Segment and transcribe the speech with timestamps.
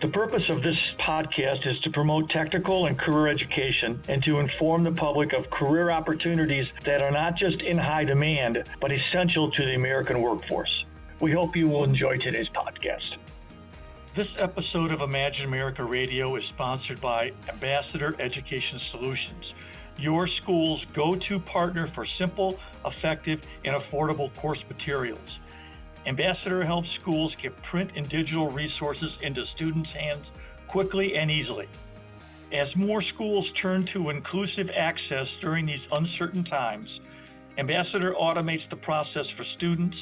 [0.00, 4.84] The purpose of this podcast is to promote technical and career education and to inform
[4.84, 9.64] the public of career opportunities that are not just in high demand, but essential to
[9.64, 10.84] the American workforce.
[11.18, 13.16] We hope you will enjoy today's podcast.
[14.14, 19.52] This episode of Imagine America Radio is sponsored by Ambassador Education Solutions,
[19.98, 25.40] your school's go to partner for simple, effective, and affordable course materials.
[26.08, 30.24] Ambassador helps schools get print and digital resources into students' hands
[30.66, 31.68] quickly and easily.
[32.50, 36.88] As more schools turn to inclusive access during these uncertain times,
[37.58, 39.96] Ambassador automates the process for students,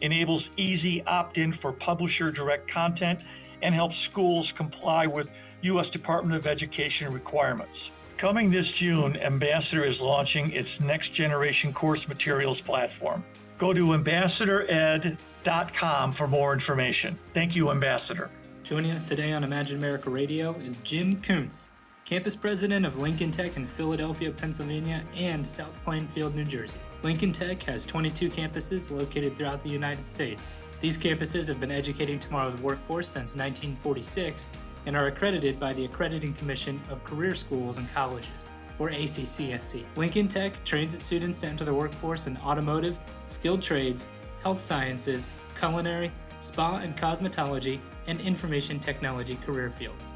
[0.00, 3.24] enables easy opt in for publisher direct content,
[3.62, 5.28] and helps schools comply with
[5.62, 5.86] U.S.
[5.90, 7.90] Department of Education requirements.
[8.18, 13.24] Coming this June, Ambassador is launching its next generation course materials platform.
[13.58, 17.18] Go to ambassadored.com for more information.
[17.32, 18.30] Thank you, Ambassador.
[18.62, 21.70] Joining us today on Imagine America Radio is Jim Kuntz,
[22.04, 26.78] campus president of Lincoln Tech in Philadelphia, Pennsylvania, and South Plainfield, New Jersey.
[27.02, 30.54] Lincoln Tech has 22 campuses located throughout the United States.
[30.80, 34.50] These campuses have been educating tomorrow's workforce since 1946
[34.86, 38.46] and are accredited by the Accrediting Commission of Career Schools and Colleges,
[38.78, 39.84] or ACCSC.
[39.96, 44.08] Lincoln Tech trains its students to enter the workforce in automotive, skilled trades,
[44.42, 50.14] health sciences, culinary, spa and cosmetology, and information technology career fields.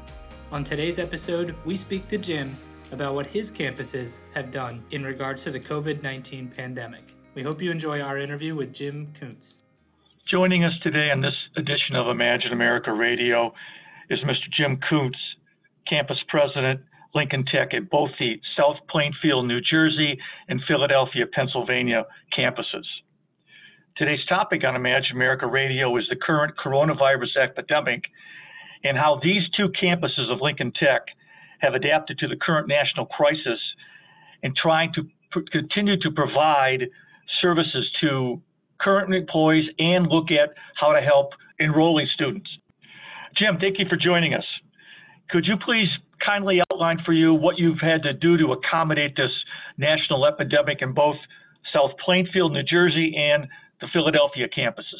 [0.51, 2.57] On today's episode, we speak to Jim
[2.91, 7.15] about what his campuses have done in regards to the COVID 19 pandemic.
[7.35, 9.57] We hope you enjoy our interview with Jim Kuntz.
[10.29, 13.53] Joining us today on this edition of Imagine America Radio
[14.09, 14.51] is Mr.
[14.55, 15.17] Jim Kuntz,
[15.87, 16.81] campus president,
[17.15, 22.05] Lincoln Tech at both the South Plainfield, New Jersey and Philadelphia, Pennsylvania
[22.37, 22.85] campuses.
[23.97, 28.03] Today's topic on Imagine America Radio is the current coronavirus epidemic
[28.83, 31.01] and how these two campuses of Lincoln Tech
[31.59, 33.59] have adapted to the current national crisis
[34.43, 36.87] and trying to pr- continue to provide
[37.41, 38.41] services to
[38.79, 42.49] current employees and look at how to help enrolling students.
[43.39, 44.43] Jim, thank you for joining us.
[45.29, 45.87] Could you please
[46.25, 49.31] kindly outline for you what you've had to do to accommodate this
[49.77, 51.15] national epidemic in both
[51.73, 53.47] South Plainfield, New Jersey, and
[53.79, 54.99] the Philadelphia campuses?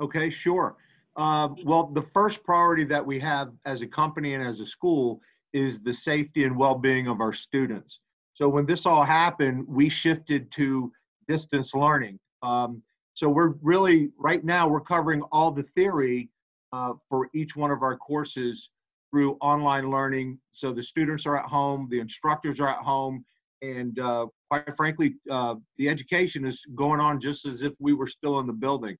[0.00, 0.76] Okay, sure.
[1.16, 5.20] Uh, well, the first priority that we have as a company and as a school
[5.52, 7.98] is the safety and well-being of our students.
[8.32, 10.90] So when this all happened, we shifted to
[11.26, 12.18] distance learning.
[12.42, 12.82] Um,
[13.14, 16.30] so we're really right now we're covering all the theory
[16.72, 18.70] uh, for each one of our courses
[19.10, 20.38] through online learning.
[20.50, 23.24] So the students are at home, the instructors are at home,
[23.62, 28.06] and uh, quite frankly, uh, the education is going on just as if we were
[28.06, 28.96] still in the building.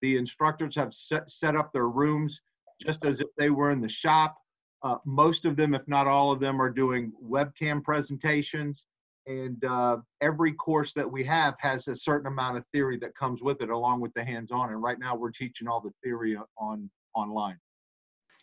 [0.00, 2.40] The instructors have set, set up their rooms
[2.80, 4.36] just as if they were in the shop.
[4.82, 8.84] Uh, most of them, if not all of them, are doing webcam presentations.
[9.26, 13.42] And uh, every course that we have has a certain amount of theory that comes
[13.42, 14.70] with it, along with the hands-on.
[14.70, 17.58] And right now, we're teaching all the theory on online.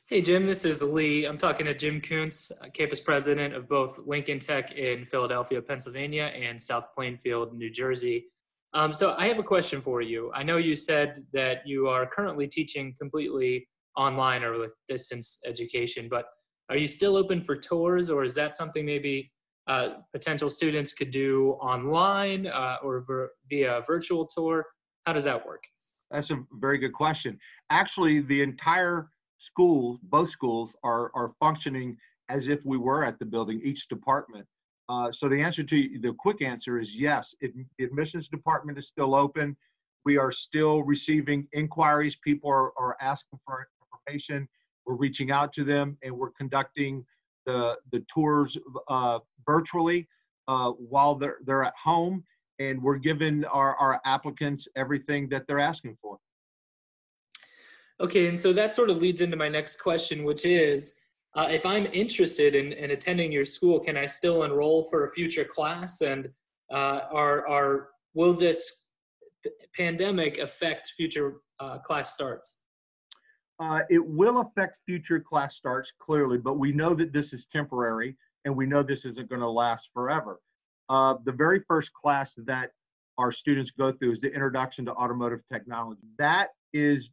[0.07, 1.25] Hey, Jim, this is Lee.
[1.25, 6.61] I'm talking to Jim Kuntz, campus president of both Lincoln Tech in Philadelphia, Pennsylvania, and
[6.61, 8.27] South Plainfield, New Jersey.
[8.75, 10.31] Um, so, I have a question for you.
[10.35, 16.07] I know you said that you are currently teaching completely online or with distance education,
[16.07, 16.25] but
[16.69, 19.31] are you still open for tours, or is that something maybe
[19.65, 24.65] uh, potential students could do online uh, or ver- via virtual tour?
[25.05, 25.63] How does that work?
[26.15, 27.37] That's a very good question.
[27.69, 31.97] Actually, the entire schools, both schools, are are functioning
[32.29, 34.47] as if we were at the building, each department.
[34.87, 37.35] Uh, so the answer to the quick answer is yes.
[37.41, 39.57] It, the admissions department is still open.
[40.05, 42.15] We are still receiving inquiries.
[42.15, 44.47] People are, are asking for information.
[44.85, 47.05] We're reaching out to them, and we're conducting
[47.45, 48.57] the the tours
[48.87, 50.07] uh, virtually
[50.47, 52.23] uh, while they're they're at home,
[52.59, 56.17] and we're giving our our applicants everything that they're asking for.
[57.99, 60.99] Okay, and so that sort of leads into my next question, which is
[61.35, 65.11] uh, if I'm interested in, in attending your school, can I still enroll for a
[65.11, 66.01] future class?
[66.01, 66.29] And
[66.71, 68.85] uh, are, are, will this
[69.75, 72.61] pandemic affect future uh, class starts?
[73.59, 78.17] Uh, it will affect future class starts clearly, but we know that this is temporary
[78.45, 80.39] and we know this isn't going to last forever.
[80.89, 82.71] Uh, the very first class that
[83.17, 86.01] our students go through is the introduction to automotive technology.
[86.17, 87.09] That is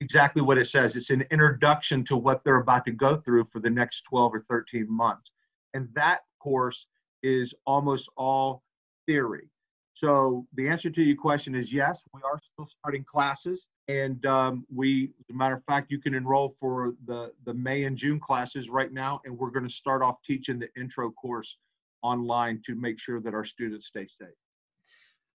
[0.00, 0.96] exactly what it says.
[0.96, 4.44] It's an introduction to what they're about to go through for the next 12 or
[4.48, 5.32] 13 months.
[5.74, 6.86] And that course
[7.22, 8.62] is almost all
[9.06, 9.50] theory.
[9.94, 13.66] So the answer to your question is yes, we are still starting classes.
[13.88, 17.84] And um, we, as a matter of fact, you can enroll for the, the May
[17.84, 19.20] and June classes right now.
[19.24, 21.56] And we're going to start off teaching the intro course
[22.06, 24.28] online to make sure that our students stay safe.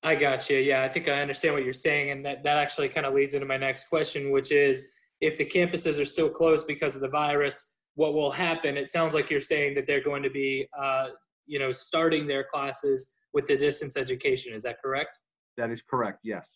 [0.03, 0.57] I got you.
[0.57, 2.09] Yeah, I think I understand what you're saying.
[2.11, 5.45] And that, that actually kind of leads into my next question, which is if the
[5.45, 8.77] campuses are still closed because of the virus, what will happen?
[8.77, 11.07] It sounds like you're saying that they're going to be, uh,
[11.45, 14.53] you know, starting their classes with the distance education.
[14.53, 15.19] Is that correct?
[15.57, 16.47] That is correct, yes.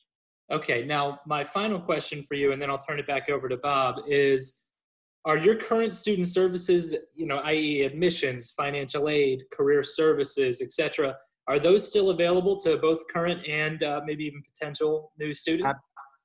[0.51, 3.57] Okay, now my final question for you, and then I'll turn it back over to
[3.57, 4.64] Bob, is
[5.25, 7.81] are your current student services, you know, i.e.
[7.81, 11.15] admissions, financial aid, career services, etc.,
[11.47, 15.77] are those still available to both current and uh, maybe even potential new students?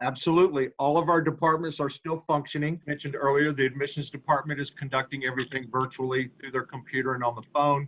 [0.02, 0.70] Absolutely.
[0.79, 2.81] All of our departments are still functioning.
[2.87, 7.35] I mentioned earlier, the admissions department is conducting everything virtually through their computer and on
[7.35, 7.87] the phone.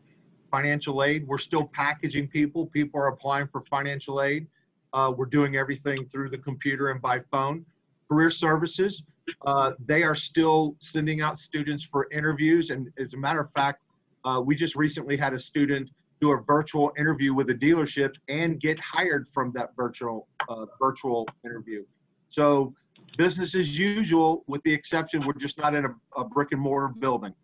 [0.50, 2.66] Financial aid, we're still packaging people.
[2.66, 4.46] People are applying for financial aid.
[4.92, 7.64] Uh, we're doing everything through the computer and by phone.
[8.10, 9.02] Career services,
[9.46, 12.70] uh, they are still sending out students for interviews.
[12.70, 13.82] And as a matter of fact,
[14.24, 15.90] uh, we just recently had a student
[16.20, 21.26] do a virtual interview with a dealership and get hired from that virtual uh, virtual
[21.44, 21.84] interview.
[22.30, 22.72] So
[23.18, 26.94] business as usual, with the exception we're just not in a, a brick and mortar
[26.98, 27.34] building.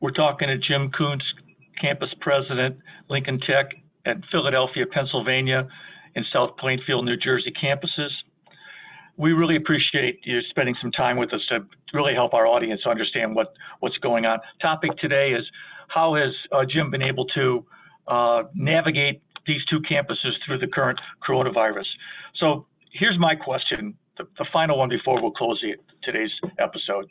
[0.00, 1.24] We're talking to Jim Kuntz,
[1.78, 2.78] campus president,
[3.10, 3.66] Lincoln Tech
[4.06, 5.68] at Philadelphia, Pennsylvania,
[6.16, 8.08] and South Plainfield, New Jersey campuses.
[9.20, 13.34] We really appreciate you spending some time with us to really help our audience understand
[13.34, 14.38] what, what's going on.
[14.62, 15.44] Topic today is
[15.88, 17.66] how has uh, Jim been able to
[18.08, 21.84] uh, navigate these two campuses through the current coronavirus.
[22.36, 22.64] So
[22.94, 27.04] here's my question, the, the final one before we'll close the, today's episode.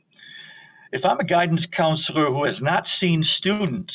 [0.92, 3.94] If I'm a guidance counselor who has not seen students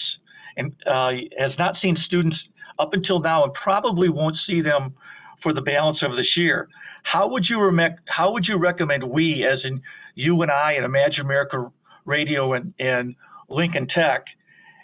[0.57, 2.37] and uh, has not seen students
[2.79, 4.95] up until now and probably won't see them
[5.43, 6.69] for the balance of this year,
[7.05, 9.81] how would you rec- how would you recommend we, as in
[10.15, 11.71] you and I and Imagine America
[12.05, 13.15] Radio and, and
[13.49, 14.25] Lincoln Tech,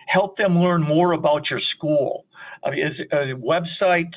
[0.06, 2.26] help them learn more about your school?
[2.64, 4.14] I mean, is uh, websites,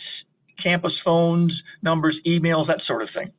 [0.61, 3.31] campus phones, numbers, emails, that sort of thing?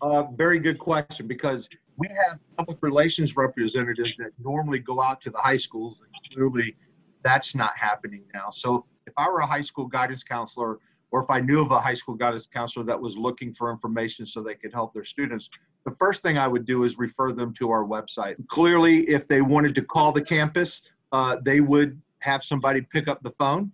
[0.00, 5.30] Uh, very good question because we have public relations representatives that normally go out to
[5.30, 6.74] the high schools, and clearly
[7.22, 8.50] that's not happening now.
[8.50, 10.78] So if I were a high school guidance counselor,
[11.14, 14.26] or if I knew of a high school guidance counselor that was looking for information
[14.26, 15.48] so they could help their students,
[15.84, 18.34] the first thing I would do is refer them to our website.
[18.48, 20.80] Clearly, if they wanted to call the campus,
[21.12, 23.70] uh, they would have somebody pick up the phone.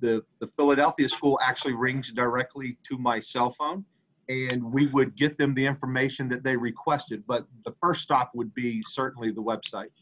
[0.00, 3.86] The, the Philadelphia school actually rings directly to my cell phone,
[4.28, 7.24] and we would get them the information that they requested.
[7.26, 9.92] But the first stop would be certainly the website.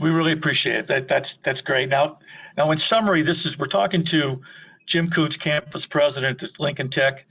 [0.00, 0.88] We really appreciate it.
[0.88, 1.90] That, that's that's great.
[1.90, 2.18] Now,
[2.56, 4.40] now in summary, this is we're talking to
[4.94, 7.26] Jim Kuntz, campus president at Lincoln Tech,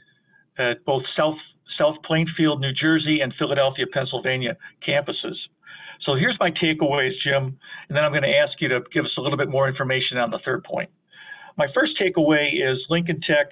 [0.57, 1.37] at both South
[1.79, 4.57] South Plainfield, New Jersey, and Philadelphia, Pennsylvania
[4.87, 5.35] campuses.
[6.05, 7.57] So here's my takeaways, Jim,
[7.87, 10.17] and then I'm going to ask you to give us a little bit more information
[10.17, 10.89] on the third point.
[11.57, 13.47] My first takeaway is Lincoln Tech,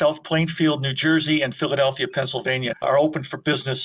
[0.00, 3.78] South Plainfield, New Jersey, and Philadelphia, Pennsylvania are open for business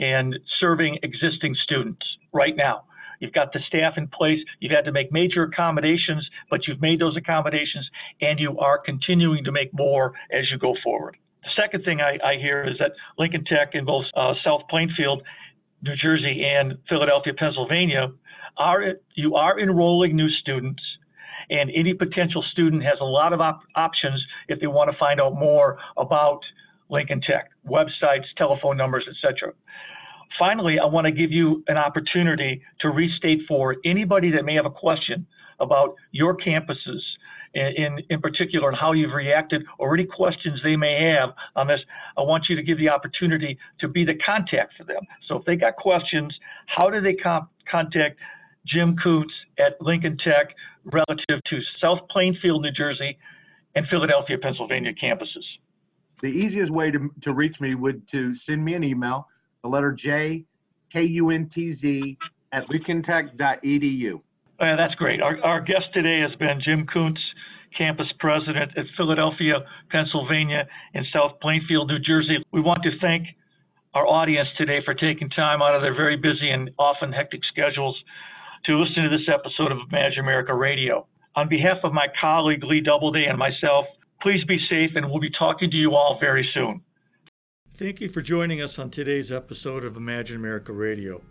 [0.00, 2.84] and serving existing students right now.
[3.22, 4.40] You've got the staff in place.
[4.58, 7.88] You've had to make major accommodations, but you've made those accommodations
[8.20, 11.16] and you are continuing to make more as you go forward.
[11.44, 15.22] The second thing I, I hear is that Lincoln Tech in both uh, South Plainfield
[15.82, 18.08] New Jersey and Philadelphia, Pennsylvania,
[18.56, 20.82] are you are enrolling new students,
[21.48, 25.20] and any potential student has a lot of op- options if they want to find
[25.20, 26.40] out more about
[26.90, 29.52] Lincoln Tech, websites, telephone numbers, etc.
[30.38, 34.66] Finally, I want to give you an opportunity to restate for anybody that may have
[34.66, 35.26] a question
[35.60, 37.00] about your campuses
[37.54, 41.80] in, in particular and how you've reacted or any questions they may have on this,
[42.16, 45.02] I want you to give the opportunity to be the contact for them.
[45.28, 46.34] So if they got questions,
[46.66, 48.18] how do they contact
[48.66, 53.18] Jim Kuntz at Lincoln Tech relative to South Plainfield, New Jersey,
[53.74, 55.44] and Philadelphia, Pennsylvania campuses?
[56.22, 59.26] The easiest way to, to reach me would to send me an email,
[59.62, 60.44] the letter J,
[60.92, 62.16] K U N T Z,
[62.52, 64.14] at lincolntech.edu.
[64.60, 65.20] Uh, that's great.
[65.20, 67.20] Our, our guest today has been Jim Kuntz,
[67.76, 69.54] campus president at Philadelphia,
[69.90, 72.38] Pennsylvania, and South Plainfield, New Jersey.
[72.52, 73.26] We want to thank
[73.94, 78.00] our audience today for taking time out of their very busy and often hectic schedules
[78.66, 81.06] to listen to this episode of Imagine America Radio.
[81.34, 83.86] On behalf of my colleague Lee Doubleday and myself,
[84.22, 86.80] Please be safe, and we'll be talking to you all very soon.
[87.74, 91.22] Thank you for joining us on today's episode of Imagine America Radio.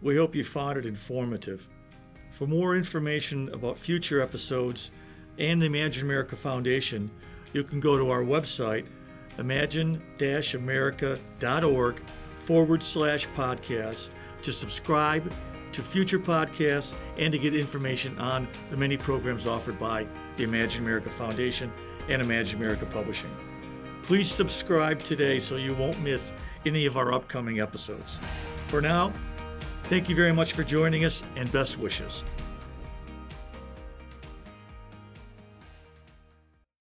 [0.00, 1.66] We hope you found it informative.
[2.30, 4.92] For more information about future episodes
[5.38, 7.10] and the Imagine America Foundation,
[7.52, 8.86] you can go to our website,
[9.38, 12.00] imagine-america.org
[12.44, 14.10] forward slash podcast
[14.42, 15.32] to subscribe
[15.72, 20.84] to future podcasts and to get information on the many programs offered by the Imagine
[20.84, 21.72] America Foundation
[22.08, 23.36] and Imagine America Publishing.
[24.02, 26.32] Please subscribe today so you won't miss
[26.64, 28.18] any of our upcoming episodes.
[28.68, 29.12] For now,
[29.84, 32.24] thank you very much for joining us and best wishes.